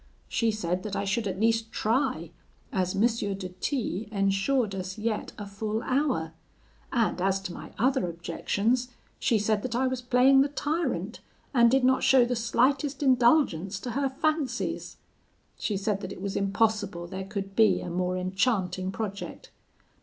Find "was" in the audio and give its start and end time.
9.85-10.01, 16.19-16.35